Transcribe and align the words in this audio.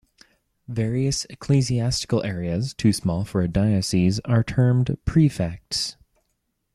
Various 0.67 1.25
ecclesiastical 1.25 2.23
areas, 2.23 2.73
too 2.73 2.91
small 2.91 3.23
for 3.23 3.43
a 3.43 3.47
diocese, 3.47 4.19
are 4.25 4.43
termed 4.43 4.97
prefects. 5.05 5.95